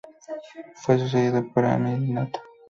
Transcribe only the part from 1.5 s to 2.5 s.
por Ammi-ditana